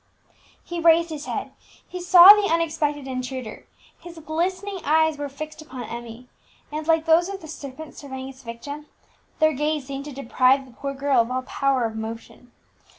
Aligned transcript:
He 0.63 0.79
raised 0.79 1.11
his 1.11 1.27
head; 1.27 1.51
he 1.87 2.01
saw 2.01 2.29
the 2.29 2.51
unexpected 2.51 3.07
intruder; 3.07 3.67
his 3.99 4.17
glistening 4.17 4.79
eyes 4.83 5.15
were 5.19 5.29
fixed 5.29 5.61
upon 5.61 5.83
Emmie, 5.83 6.27
and, 6.71 6.87
like 6.87 7.05
those 7.05 7.29
of 7.29 7.39
the 7.39 7.47
serpent 7.47 7.93
surveying 7.93 8.27
its 8.29 8.41
victim, 8.41 8.87
their 9.37 9.53
gaze 9.53 9.85
seemed 9.85 10.05
to 10.05 10.11
deprive 10.11 10.65
the 10.65 10.71
poor 10.73 10.95
girl 10.95 11.21
of 11.21 11.29
all 11.29 11.43
power 11.43 11.83
of 11.85 11.95
motion. 11.95 12.51